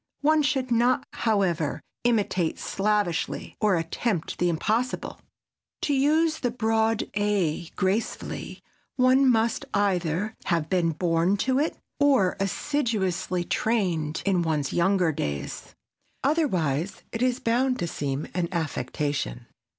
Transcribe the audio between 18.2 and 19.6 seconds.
an affectation.